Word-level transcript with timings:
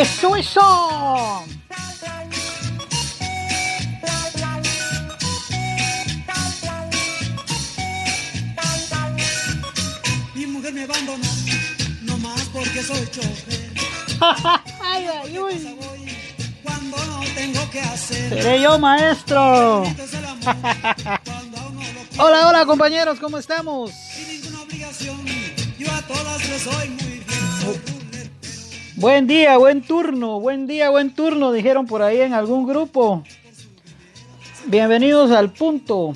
Eso, 0.00 0.34
eso. 0.34 1.44
Mi 10.34 10.46
mujer 10.46 10.72
me 10.72 10.84
abandonó, 10.84 11.18
no 12.00 12.16
más 12.16 12.40
porque 12.50 12.82
soy 12.82 13.06
chofer. 13.10 13.72
ay, 14.82 15.06
ay, 15.22 15.38
uy. 15.38 15.76
Cuando 16.62 16.96
no 17.04 17.20
tengo 17.34 17.70
que 17.70 17.80
hacer. 17.82 18.30
Seré 18.30 18.62
yo, 18.62 18.78
maestro. 18.78 19.82
Hola, 22.16 22.48
hola, 22.48 22.64
compañeros, 22.64 23.20
¿cómo 23.20 23.36
estamos? 23.36 23.90
sin 23.92 24.28
ninguna 24.28 24.62
obligación. 24.62 25.20
Yo 25.78 25.92
a 25.92 26.00
todas 26.06 26.48
les 26.48 26.62
soy 26.62 26.88
muy 26.88 27.22
fiel. 27.26 28.09
Buen 29.00 29.26
día, 29.26 29.56
buen 29.56 29.80
turno, 29.80 30.40
buen 30.40 30.66
día, 30.66 30.90
buen 30.90 31.14
turno, 31.14 31.52
dijeron 31.52 31.86
por 31.86 32.02
ahí 32.02 32.20
en 32.20 32.34
algún 32.34 32.66
grupo. 32.66 33.24
Bienvenidos 34.66 35.30
al 35.30 35.50
punto, 35.54 36.14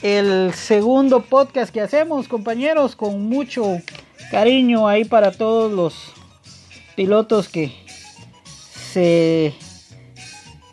el 0.00 0.54
segundo 0.54 1.20
podcast 1.20 1.70
que 1.70 1.82
hacemos, 1.82 2.26
compañeros, 2.26 2.96
con 2.96 3.28
mucho 3.28 3.76
cariño 4.30 4.88
ahí 4.88 5.04
para 5.04 5.32
todos 5.32 5.70
los 5.70 6.14
pilotos 6.96 7.46
que 7.50 7.74
se 8.92 9.52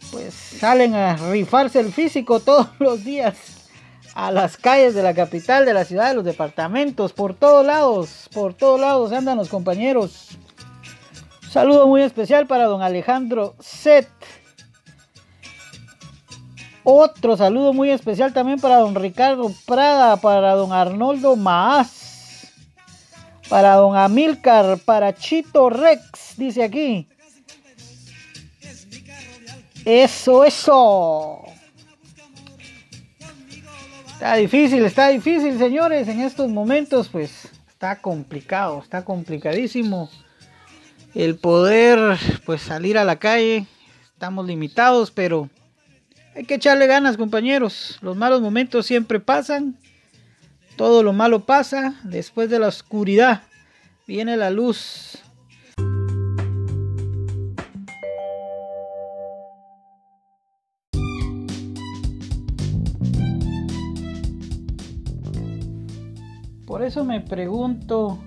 pues 0.10 0.34
salen 0.34 0.96
a 0.96 1.18
rifarse 1.18 1.82
el 1.82 1.92
físico 1.92 2.40
todos 2.46 2.70
los 2.80 3.04
días 3.04 3.36
a 4.16 4.32
las 4.32 4.56
calles 4.56 4.94
de 4.94 5.04
la 5.04 5.14
capital 5.14 5.66
de 5.66 5.74
la 5.74 5.84
ciudad, 5.84 6.08
de 6.08 6.16
los 6.16 6.24
departamentos, 6.26 7.12
por 7.12 7.34
todos 7.34 7.66
lados, 7.66 8.30
por 8.34 8.54
todos 8.54 8.80
lados 8.80 9.12
andan 9.12 9.38
los 9.38 9.50
compañeros. 9.50 10.38
Saludo 11.52 11.86
muy 11.86 12.02
especial 12.02 12.48
para 12.48 12.64
don 12.64 12.82
Alejandro 12.82 13.58
Set. 13.60 14.08
Otro 16.86 17.36
saludo 17.36 17.74
muy 17.74 17.90
especial 17.90 18.32
también 18.32 18.58
para 18.58 18.78
don 18.78 18.96
Ricardo 18.96 19.52
Prada, 19.66 20.16
para 20.16 20.54
don 20.56 20.72
Arnoldo 20.72 21.36
Maaz, 21.36 22.54
para 23.50 23.74
don 23.74 23.98
Amilcar, 23.98 24.80
para 24.86 25.14
Chito 25.14 25.70
Rex, 25.70 26.36
dice 26.38 26.64
aquí. 26.64 27.10
Eso, 29.84 30.46
eso. 30.46 31.44
Está 34.14 34.36
difícil, 34.36 34.86
está 34.86 35.10
difícil, 35.10 35.58
señores. 35.58 36.08
En 36.08 36.22
estos 36.22 36.48
momentos, 36.48 37.10
pues, 37.10 37.50
está 37.68 38.00
complicado, 38.00 38.80
está 38.82 39.04
complicadísimo 39.04 40.10
el 41.14 41.36
poder 41.36 42.18
pues 42.46 42.62
salir 42.62 42.98
a 42.98 43.04
la 43.04 43.18
calle. 43.18 43.66
Estamos 44.14 44.46
limitados, 44.46 45.12
pero 45.12 45.50
hay 46.36 46.46
que 46.46 46.56
echarle 46.56 46.88
ganas, 46.88 47.18
compañeros. 47.18 47.98
Los 48.02 48.16
malos 48.16 48.42
momentos 48.42 48.86
siempre 48.86 49.20
pasan. 49.20 49.78
Todo 50.76 51.04
lo 51.04 51.14
malo 51.14 51.46
pasa. 51.46 51.96
Después 52.04 52.50
de 52.50 52.60
la 52.60 52.68
oscuridad 52.68 53.44
viene 54.08 54.38
la 54.38 54.50
luz. 54.50 55.18
Por 66.66 66.84
eso 66.84 67.04
me 67.04 67.20
pregunto, 67.20 68.18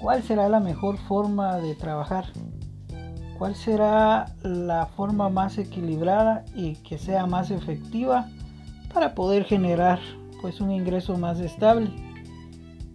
¿cuál 0.00 0.22
será 0.22 0.48
la 0.48 0.60
mejor 0.60 0.98
forma 0.98 1.56
de 1.56 1.74
trabajar? 1.74 2.26
¿Cuál 3.38 3.54
será 3.54 4.34
la 4.42 4.86
forma 4.86 5.28
más 5.28 5.58
equilibrada 5.58 6.44
y 6.54 6.76
que 6.76 6.98
sea 6.98 7.26
más 7.26 7.50
efectiva 7.50 8.28
para 8.94 9.14
poder 9.14 9.44
generar 9.44 9.98
pues 10.40 10.60
un 10.60 10.70
ingreso 10.70 11.18
más 11.18 11.40
estable? 11.40 11.90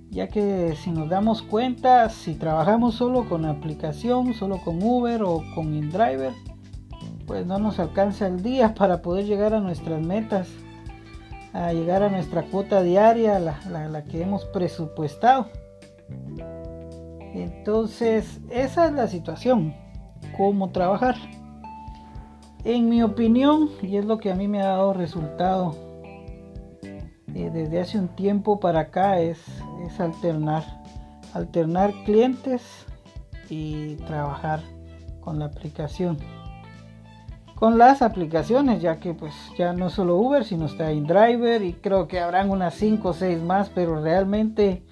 Ya 0.09 0.27
que 0.27 0.75
si 0.75 0.91
nos 0.91 1.09
damos 1.09 1.41
cuenta, 1.41 2.09
si 2.09 2.35
trabajamos 2.35 2.95
solo 2.95 3.29
con 3.29 3.45
aplicación, 3.45 4.33
solo 4.33 4.57
con 4.57 4.81
Uber 4.83 5.23
o 5.23 5.43
con 5.55 5.73
InDriver, 5.73 6.33
pues 7.27 7.45
no 7.45 7.59
nos 7.59 7.79
alcanza 7.79 8.27
el 8.27 8.43
día 8.43 8.73
para 8.73 9.01
poder 9.01 9.25
llegar 9.25 9.53
a 9.53 9.61
nuestras 9.61 10.05
metas 10.05 10.49
a 11.53 11.73
llegar 11.73 12.01
a 12.03 12.09
nuestra 12.09 12.43
cuota 12.43 12.81
diaria, 12.81 13.39
la, 13.39 13.59
la, 13.69 13.87
la, 13.89 14.03
que 14.03 14.21
hemos 14.21 14.45
presupuestado. 14.45 15.47
Entonces, 17.33 18.41
esa 18.49 18.87
es 18.87 18.93
la 18.93 19.07
situación, 19.07 19.73
cómo 20.37 20.71
trabajar. 20.71 21.15
En 22.63 22.89
mi 22.89 23.01
opinión, 23.01 23.69
y 23.81 23.97
es 23.97 24.05
lo 24.05 24.17
que 24.17 24.31
a 24.31 24.35
mí 24.35 24.47
me 24.47 24.61
ha 24.61 24.67
dado 24.67 24.93
resultado 24.93 25.75
eh, 26.83 27.49
desde 27.51 27.79
hace 27.79 27.97
un 27.97 28.09
tiempo 28.09 28.59
para 28.59 28.81
acá, 28.81 29.19
es, 29.19 29.39
alternar. 29.99 30.63
Alternar 31.33 31.93
clientes 32.05 32.85
y 33.49 33.95
trabajar 33.95 34.61
con 35.21 35.39
la 35.39 35.45
aplicación 35.45 36.17
con 37.61 37.77
las 37.77 38.01
aplicaciones, 38.01 38.81
ya 38.81 38.99
que 38.99 39.13
pues 39.13 39.35
ya 39.55 39.71
no 39.71 39.91
solo 39.91 40.15
Uber, 40.17 40.43
sino 40.43 40.65
está 40.65 40.91
InDriver 40.91 41.61
y 41.61 41.73
creo 41.73 42.07
que 42.07 42.19
habrán 42.19 42.49
unas 42.49 42.73
5 42.73 43.09
o 43.09 43.13
6 43.13 43.39
más, 43.43 43.69
pero 43.69 44.01
realmente 44.01 44.83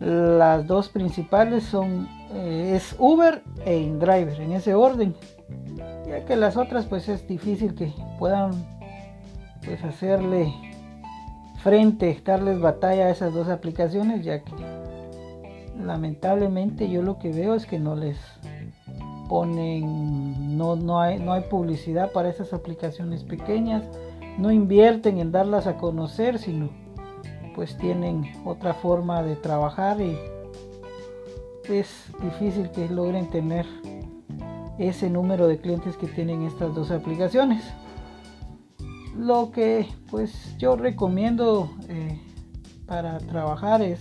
las 0.00 0.66
dos 0.66 0.88
principales 0.88 1.64
son 1.64 2.08
eh, 2.32 2.74
es 2.76 2.94
Uber 2.98 3.42
e 3.64 3.78
InDriver 3.78 4.40
en 4.40 4.52
ese 4.52 4.74
orden, 4.74 5.14
ya 6.06 6.24
que 6.24 6.36
las 6.36 6.56
otras 6.56 6.86
pues 6.86 7.08
es 7.08 7.26
difícil 7.26 7.74
que 7.74 7.92
puedan 8.18 8.52
pues 9.64 9.82
hacerle 9.82 10.54
frente, 11.62 12.20
darles 12.24 12.60
batalla 12.60 13.06
a 13.06 13.10
esas 13.10 13.34
dos 13.34 13.48
aplicaciones, 13.48 14.24
ya 14.24 14.42
que 14.42 14.52
lamentablemente 15.82 16.88
yo 16.88 17.02
lo 17.02 17.18
que 17.18 17.32
veo 17.32 17.54
es 17.54 17.66
que 17.66 17.78
no 17.78 17.96
les 17.96 18.18
ponen, 19.28 20.56
no, 20.56 20.76
no, 20.76 21.00
hay, 21.00 21.18
no 21.18 21.32
hay 21.32 21.42
publicidad 21.42 22.12
para 22.12 22.28
esas 22.28 22.52
aplicaciones 22.52 23.24
pequeñas, 23.24 23.84
no 24.38 24.50
invierten 24.52 25.18
en 25.18 25.32
darlas 25.32 25.66
a 25.66 25.76
conocer, 25.76 26.38
sino 26.38 26.70
pues 27.54 27.76
tienen 27.78 28.32
otra 28.44 28.74
forma 28.74 29.22
de 29.22 29.36
trabajar 29.36 30.00
y 30.00 30.16
es 31.68 32.06
difícil 32.22 32.70
que 32.70 32.88
logren 32.88 33.28
tener 33.30 33.66
ese 34.78 35.10
número 35.10 35.48
de 35.48 35.58
clientes 35.58 35.96
que 35.96 36.06
tienen 36.06 36.42
estas 36.42 36.74
dos 36.74 36.90
aplicaciones. 36.90 37.64
Lo 39.16 39.50
que 39.50 39.86
pues 40.10 40.56
yo 40.58 40.76
recomiendo 40.76 41.70
eh, 41.88 42.20
para 42.86 43.18
trabajar 43.18 43.82
es 43.82 44.00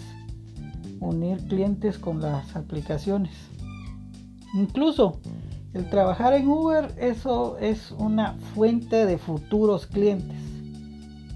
unir 0.99 1.47
clientes 1.47 1.97
con 1.97 2.21
las 2.21 2.55
aplicaciones. 2.55 3.33
Incluso 4.53 5.19
el 5.73 5.89
trabajar 5.89 6.33
en 6.33 6.47
Uber, 6.47 6.93
eso 6.97 7.57
es 7.59 7.91
una 7.91 8.33
fuente 8.55 9.05
de 9.05 9.17
futuros 9.17 9.85
clientes. 9.87 10.46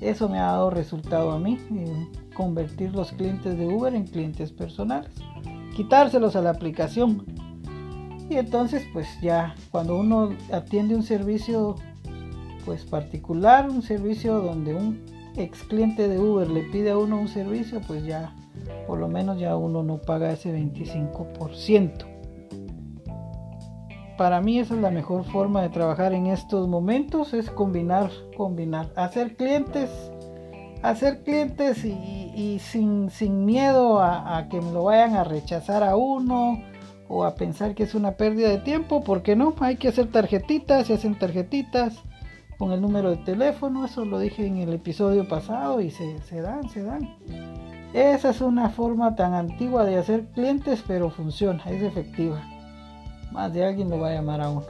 Eso 0.01 0.27
me 0.27 0.39
ha 0.39 0.47
dado 0.47 0.71
resultado 0.71 1.31
a 1.31 1.39
mí, 1.39 1.59
eh, 1.75 2.07
convertir 2.33 2.93
los 2.93 3.11
clientes 3.11 3.57
de 3.57 3.67
Uber 3.67 3.93
en 3.93 4.05
clientes 4.05 4.51
personales, 4.51 5.11
quitárselos 5.75 6.35
a 6.35 6.41
la 6.41 6.49
aplicación. 6.49 7.25
Y 8.29 8.35
entonces 8.35 8.83
pues 8.91 9.07
ya 9.21 9.55
cuando 9.69 9.97
uno 9.97 10.31
atiende 10.51 10.95
un 10.95 11.03
servicio 11.03 11.75
pues 12.65 12.83
particular, 12.83 13.69
un 13.69 13.83
servicio 13.83 14.41
donde 14.41 14.73
un 14.73 15.01
ex 15.35 15.63
cliente 15.63 16.07
de 16.07 16.19
Uber 16.19 16.49
le 16.49 16.63
pide 16.63 16.91
a 16.91 16.97
uno 16.97 17.19
un 17.19 17.27
servicio, 17.27 17.79
pues 17.87 18.03
ya 18.03 18.35
por 18.87 18.99
lo 18.99 19.07
menos 19.07 19.39
ya 19.39 19.55
uno 19.55 19.83
no 19.83 19.97
paga 19.99 20.31
ese 20.31 20.53
25% 20.53 22.10
para 24.17 24.41
mí 24.41 24.59
esa 24.59 24.75
es 24.75 24.81
la 24.81 24.91
mejor 24.91 25.23
forma 25.25 25.61
de 25.61 25.69
trabajar 25.69 26.13
en 26.13 26.27
estos 26.27 26.67
momentos, 26.67 27.33
es 27.33 27.49
combinar, 27.49 28.11
combinar, 28.37 28.89
hacer 28.95 29.35
clientes, 29.35 29.89
hacer 30.81 31.23
clientes 31.23 31.83
y, 31.85 32.59
sin, 32.59 33.09
sin, 33.09 33.45
miedo 33.45 33.99
a, 33.99 34.37
a, 34.37 34.49
que 34.49 34.61
me 34.61 34.71
lo 34.71 34.85
vayan 34.85 35.15
a 35.15 35.23
rechazar 35.23 35.83
a 35.83 35.95
uno 35.95 36.61
o 37.07 37.23
a 37.23 37.35
pensar 37.35 37.75
que 37.75 37.83
es 37.83 37.95
una 37.95 38.11
pérdida 38.13 38.49
de 38.49 38.59
tiempo, 38.59 39.03
porque 39.03 39.35
no, 39.35 39.53
hay 39.59 39.77
que 39.77 39.89
hacer 39.89 40.07
tarjetitas, 40.07 40.87
se 40.87 40.93
hacen 40.93 41.17
tarjetitas 41.17 41.95
con 42.57 42.71
el 42.71 42.81
número 42.81 43.09
de 43.09 43.17
teléfono, 43.17 43.85
eso 43.85 44.05
lo 44.05 44.19
dije 44.19 44.45
en 44.45 44.57
el 44.57 44.73
episodio 44.73 45.27
pasado 45.27 45.81
y 45.81 45.91
se 45.91 46.41
dan, 46.41 46.69
se 46.69 46.83
dan. 46.83 47.17
Esa 47.93 48.29
es 48.29 48.39
una 48.39 48.69
forma 48.69 49.15
tan 49.15 49.33
antigua 49.33 49.83
de 49.83 49.97
hacer 49.97 50.25
clientes, 50.33 50.83
pero 50.87 51.09
funciona, 51.09 51.63
es 51.65 51.81
efectiva 51.81 52.50
más 53.31 53.53
de 53.53 53.65
alguien 53.65 53.89
lo 53.89 53.99
va 53.99 54.09
a 54.09 54.13
llamar 54.13 54.41
a 54.41 54.49
uno. 54.49 54.65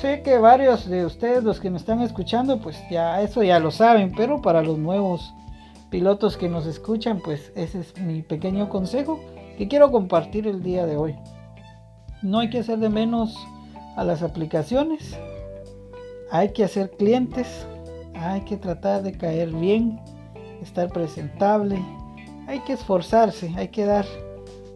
Sé 0.00 0.22
que 0.22 0.38
varios 0.38 0.88
de 0.88 1.04
ustedes, 1.06 1.42
los 1.42 1.60
que 1.60 1.70
me 1.70 1.78
están 1.78 2.00
escuchando, 2.02 2.58
pues 2.60 2.78
ya 2.90 3.20
eso 3.22 3.42
ya 3.42 3.58
lo 3.58 3.70
saben, 3.70 4.12
pero 4.14 4.42
para 4.42 4.62
los 4.62 4.78
nuevos 4.78 5.32
pilotos 5.90 6.36
que 6.36 6.48
nos 6.48 6.66
escuchan, 6.66 7.20
pues 7.22 7.52
ese 7.54 7.80
es 7.80 7.98
mi 7.98 8.22
pequeño 8.22 8.68
consejo 8.68 9.20
que 9.58 9.68
quiero 9.68 9.90
compartir 9.92 10.46
el 10.46 10.62
día 10.62 10.86
de 10.86 10.96
hoy. 10.96 11.14
no 12.22 12.38
hay 12.38 12.50
que 12.50 12.60
hacer 12.60 12.78
de 12.78 12.88
menos 12.88 13.36
a 13.96 14.04
las 14.04 14.22
aplicaciones. 14.22 15.18
Hay 16.30 16.52
que 16.52 16.64
hacer 16.64 16.90
clientes, 16.92 17.66
hay 18.14 18.42
que 18.42 18.56
tratar 18.56 19.02
de 19.02 19.12
caer 19.12 19.50
bien, 19.50 20.00
estar 20.62 20.88
presentable, 20.88 21.78
hay 22.46 22.60
que 22.60 22.72
esforzarse, 22.72 23.52
hay 23.56 23.68
que 23.68 23.84
dar 23.84 24.06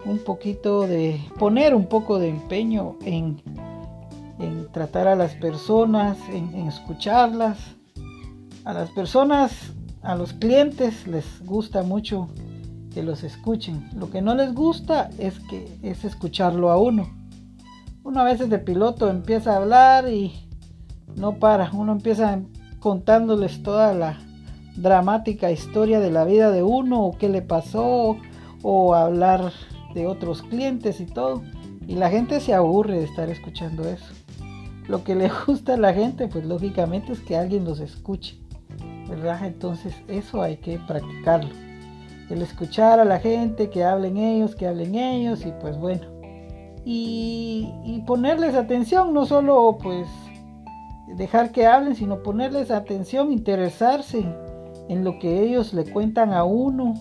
un 0.07 0.19
poquito 0.19 0.87
de, 0.87 1.21
poner 1.39 1.75
un 1.75 1.87
poco 1.87 2.19
de 2.19 2.29
empeño 2.29 2.97
en, 3.05 3.43
en 4.39 4.71
tratar 4.73 5.09
a 5.09 5.17
las 5.17 5.35
personas, 5.35 6.17
en, 6.33 6.67
escucharlas. 6.69 7.59
A 8.65 8.73
las 8.73 8.91
personas, 8.91 9.53
a 10.03 10.15
los 10.15 10.33
clientes 10.33 11.07
les 11.07 11.45
gusta 11.45 11.83
mucho 11.83 12.29
que 12.95 13.03
los 13.03 13.23
escuchen. 13.23 13.89
Lo 13.97 14.11
que 14.11 14.23
no 14.23 14.35
les 14.35 14.55
gusta 14.55 15.11
es 15.19 15.39
que 15.41 15.69
es 15.83 16.05
escucharlo 16.05 16.71
a 16.71 16.79
uno. 16.79 17.09
Uno 18.03 18.21
a 18.21 18.25
veces 18.25 18.49
de 18.49 18.59
piloto 18.59 19.11
empieza 19.11 19.53
a 19.53 19.57
hablar 19.57 20.09
y 20.09 20.49
no 21.17 21.35
para. 21.39 21.71
Uno 21.73 21.93
empieza 21.93 22.41
contándoles 22.81 23.63
toda 23.63 23.95
la 23.95 24.19
dramática 24.77 25.51
historia 25.51 26.01
de 26.01 26.11
la 26.11 26.25
vida 26.25 26.51
de 26.51 26.63
uno 26.63 27.03
o 27.05 27.17
qué 27.19 27.29
le 27.29 27.43
pasó 27.43 28.17
o 28.63 28.95
hablar 28.95 29.53
de 29.97 30.07
otros 30.07 30.43
clientes 30.43 31.01
y 31.01 31.07
todo. 31.07 31.43
Y 31.89 31.95
la 31.95 32.11
gente 32.11 32.41
se 32.41 32.53
aburre 32.55 32.99
de 32.99 33.05
estar 33.05 33.31
escuchando 33.31 33.89
eso. 33.89 34.13
Lo 34.87 35.03
que 35.03 35.15
le 35.15 35.31
gusta 35.47 35.75
a 35.75 35.79
la 35.79 35.95
gente, 35.95 36.29
pues 36.29 36.45
lógicamente 36.45 37.13
es 37.13 37.21
que 37.21 37.37
alguien 37.37 37.65
los 37.65 37.81
escuche. 37.81 38.39
¿Verdad? 39.09 39.47
Entonces 39.47 39.95
eso 40.09 40.43
hay 40.43 40.59
que 40.59 40.79
practicarlo. 40.79 41.51
El 42.29 42.43
escuchar 42.43 43.01
a 43.01 43.05
la 43.05 43.21
gente, 43.21 43.71
que 43.71 43.85
hablen 43.85 44.17
ellos, 44.17 44.55
que 44.55 44.67
hablen 44.67 44.97
ellos 44.97 45.47
y 45.47 45.53
pues 45.61 45.79
bueno. 45.79 46.07
Y, 46.85 47.73
y 47.85 48.03
ponerles 48.07 48.55
atención, 48.55 49.15
no 49.15 49.27
solo 49.27 49.79
pues 49.83 50.07
dejar 51.17 51.53
que 51.53 51.67
hablen, 51.67 51.95
sino 51.95 52.23
ponerles 52.23 52.71
atención, 52.71 53.33
interesarse 53.33 54.25
en 54.89 55.05
lo 55.05 55.19
que 55.19 55.41
ellos 55.43 55.73
le 55.73 55.91
cuentan 55.91 56.33
a 56.33 56.45
uno. 56.45 56.95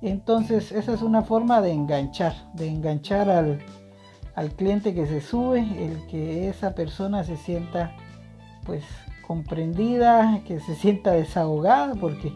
Entonces 0.00 0.72
esa 0.72 0.94
es 0.94 1.02
una 1.02 1.22
forma 1.22 1.60
de 1.60 1.72
enganchar, 1.72 2.34
de 2.54 2.68
enganchar 2.68 3.30
al, 3.30 3.58
al 4.34 4.52
cliente 4.52 4.94
que 4.94 5.06
se 5.06 5.20
sube, 5.20 5.60
el 5.60 6.06
que 6.06 6.48
esa 6.48 6.74
persona 6.74 7.24
se 7.24 7.36
sienta 7.36 7.92
pues 8.64 8.84
comprendida, 9.26 10.40
que 10.46 10.60
se 10.60 10.74
sienta 10.74 11.12
desahogada, 11.12 11.94
porque 11.94 12.32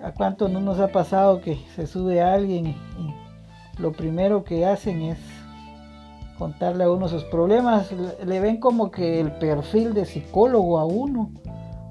a 0.00 0.12
cuánto 0.12 0.48
no 0.48 0.60
nos 0.60 0.78
ha 0.78 0.88
pasado 0.88 1.40
que 1.40 1.56
se 1.74 1.86
sube 1.86 2.20
alguien 2.20 2.66
y, 2.66 2.70
y 2.70 3.14
lo 3.78 3.92
primero 3.92 4.44
que 4.44 4.66
hacen 4.66 5.02
es 5.02 5.18
contarle 6.38 6.84
a 6.84 6.90
uno 6.90 7.08
sus 7.08 7.24
problemas, 7.24 7.90
le 8.24 8.40
ven 8.40 8.58
como 8.58 8.90
que 8.90 9.20
el 9.20 9.32
perfil 9.32 9.92
de 9.92 10.04
psicólogo 10.04 10.78
a 10.78 10.84
uno 10.84 11.32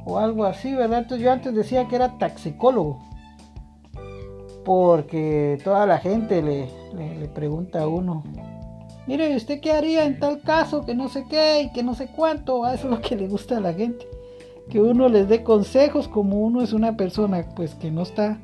o 0.05 0.17
algo 0.19 0.45
así, 0.45 0.73
¿verdad? 0.73 0.99
Entonces 0.99 1.25
yo 1.25 1.31
antes 1.31 1.53
decía 1.53 1.87
que 1.87 1.97
era 1.97 2.17
taxicólogo, 2.17 2.99
porque 4.67 5.57
toda 5.63 5.85
la 5.85 5.97
gente 5.97 6.41
le, 6.41 6.67
pregunta 7.29 7.83
a 7.83 7.87
uno, 7.87 8.21
mire, 9.07 9.33
¿usted 9.33 9.61
qué 9.61 9.71
haría 9.71 10.03
en 10.03 10.19
tal 10.19 10.41
caso? 10.41 10.85
Que 10.85 10.93
no 10.93 11.07
sé 11.07 11.23
qué 11.29 11.61
y 11.61 11.71
que 11.71 11.83
no 11.83 11.95
sé 11.95 12.09
cuánto, 12.13 12.67
eso 12.67 12.87
es 12.87 12.91
lo 12.91 12.99
que 12.99 13.15
le 13.15 13.29
gusta 13.29 13.59
a 13.59 13.61
la 13.61 13.71
gente, 13.71 14.05
que 14.69 14.81
uno 14.81 15.07
les 15.07 15.29
dé 15.29 15.41
consejos 15.41 16.09
como 16.09 16.41
uno 16.41 16.61
es 16.61 16.73
una 16.73 16.97
persona 16.97 17.45
pues 17.55 17.75
que 17.75 17.91
no 17.91 18.01
está 18.01 18.39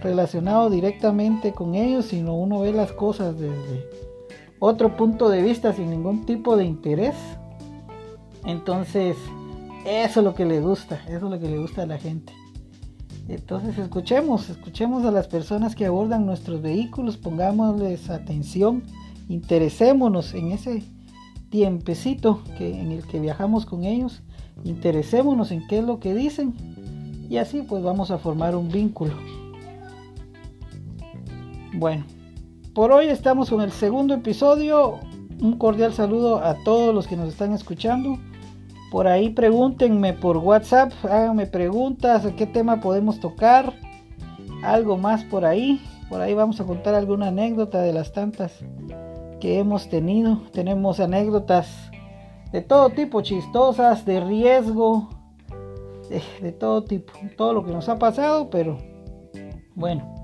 relacionado 0.00 0.70
directamente 0.70 1.52
con 1.52 1.74
ellos, 1.74 2.06
sino 2.06 2.34
uno 2.34 2.60
ve 2.60 2.72
las 2.72 2.92
cosas 2.92 3.38
desde 3.38 3.86
otro 4.60 4.96
punto 4.96 5.28
de 5.28 5.42
vista 5.42 5.74
sin 5.74 5.90
ningún 5.90 6.24
tipo 6.24 6.56
de 6.56 6.64
interés. 6.64 7.16
Entonces, 8.46 9.18
eso 9.84 10.20
es 10.20 10.24
lo 10.24 10.34
que 10.34 10.46
le 10.46 10.58
gusta, 10.62 11.02
eso 11.06 11.26
es 11.26 11.30
lo 11.30 11.38
que 11.38 11.50
le 11.50 11.58
gusta 11.58 11.82
a 11.82 11.86
la 11.86 11.98
gente. 11.98 12.32
Entonces, 13.28 13.76
escuchemos, 13.78 14.48
escuchemos 14.50 15.04
a 15.04 15.10
las 15.10 15.26
personas 15.26 15.74
que 15.74 15.86
abordan 15.86 16.26
nuestros 16.26 16.62
vehículos, 16.62 17.16
pongámosles 17.16 18.08
atención, 18.08 18.84
interesémonos 19.28 20.34
en 20.34 20.52
ese 20.52 20.84
tiempecito 21.50 22.42
que, 22.56 22.80
en 22.80 22.92
el 22.92 23.04
que 23.06 23.18
viajamos 23.18 23.66
con 23.66 23.84
ellos, 23.84 24.22
interesémonos 24.64 25.50
en 25.50 25.66
qué 25.66 25.78
es 25.78 25.84
lo 25.84 25.98
que 25.98 26.14
dicen 26.14 26.54
y 27.28 27.38
así 27.38 27.62
pues 27.62 27.82
vamos 27.82 28.10
a 28.10 28.18
formar 28.18 28.54
un 28.56 28.68
vínculo. 28.68 29.14
Bueno, 31.74 32.04
por 32.74 32.92
hoy 32.92 33.06
estamos 33.08 33.50
con 33.50 33.60
el 33.60 33.72
segundo 33.72 34.14
episodio. 34.14 35.00
Un 35.40 35.58
cordial 35.58 35.92
saludo 35.92 36.42
a 36.42 36.54
todos 36.64 36.94
los 36.94 37.06
que 37.06 37.16
nos 37.16 37.28
están 37.28 37.52
escuchando. 37.52 38.18
Por 38.90 39.08
ahí 39.08 39.30
pregúntenme 39.30 40.12
por 40.12 40.38
WhatsApp, 40.38 40.92
háganme 41.04 41.46
preguntas, 41.46 42.26
qué 42.36 42.46
tema 42.46 42.80
podemos 42.80 43.20
tocar, 43.20 43.74
algo 44.62 44.96
más 44.96 45.24
por 45.24 45.44
ahí. 45.44 45.80
Por 46.08 46.20
ahí 46.20 46.34
vamos 46.34 46.60
a 46.60 46.64
contar 46.64 46.94
alguna 46.94 47.28
anécdota 47.28 47.82
de 47.82 47.92
las 47.92 48.12
tantas 48.12 48.60
que 49.40 49.58
hemos 49.58 49.88
tenido. 49.88 50.42
Tenemos 50.52 51.00
anécdotas 51.00 51.90
de 52.52 52.62
todo 52.62 52.90
tipo, 52.90 53.22
chistosas, 53.22 54.04
de 54.04 54.20
riesgo, 54.20 55.08
de, 56.08 56.22
de 56.40 56.52
todo 56.52 56.84
tipo, 56.84 57.12
todo 57.36 57.52
lo 57.52 57.64
que 57.64 57.72
nos 57.72 57.88
ha 57.88 57.98
pasado, 57.98 58.50
pero 58.50 58.78
bueno 59.74 60.16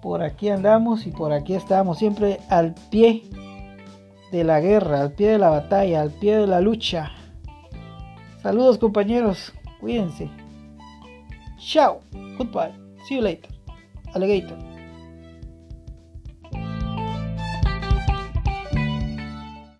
por 0.00 0.22
aquí 0.22 0.48
andamos 0.48 1.06
y 1.06 1.10
por 1.10 1.32
aquí 1.32 1.54
estamos, 1.54 1.98
siempre 1.98 2.40
al 2.48 2.74
pie 2.90 3.22
de 4.30 4.44
la 4.44 4.60
guerra, 4.60 5.00
al 5.00 5.12
pie 5.12 5.30
de 5.30 5.38
la 5.38 5.50
batalla, 5.50 6.02
al 6.02 6.10
pie 6.10 6.36
de 6.38 6.46
la 6.46 6.60
lucha. 6.60 7.12
Saludos 8.48 8.78
compañeros, 8.78 9.52
cuídense. 9.78 10.30
Chao, 11.58 12.00
goodbye, 12.38 12.72
see 13.06 13.16
you 13.16 13.20
later, 13.20 13.50
alligator. 14.14 14.56